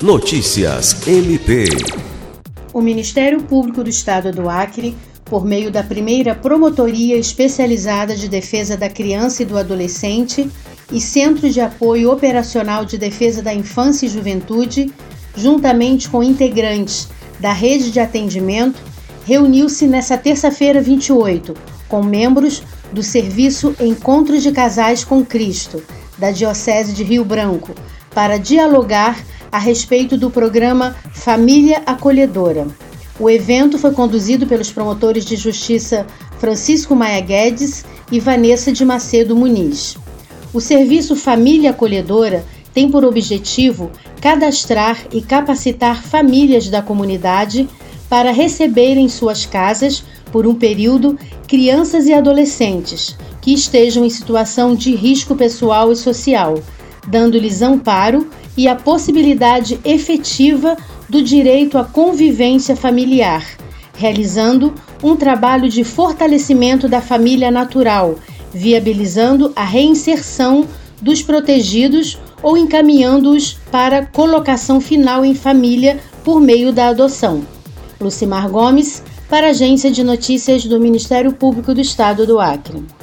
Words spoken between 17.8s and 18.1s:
de